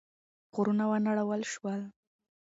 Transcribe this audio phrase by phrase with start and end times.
[0.53, 1.81] غرونه ونړول شول.